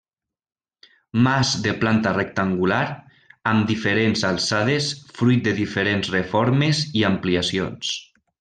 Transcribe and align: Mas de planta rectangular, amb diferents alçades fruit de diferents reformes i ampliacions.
Mas 1.25 1.51
de 1.65 1.73
planta 1.83 2.13
rectangular, 2.15 2.81
amb 3.53 3.69
diferents 3.73 4.25
alçades 4.33 4.89
fruit 5.21 5.47
de 5.49 5.55
diferents 5.63 6.13
reformes 6.19 6.83
i 7.03 7.07
ampliacions. 7.13 7.97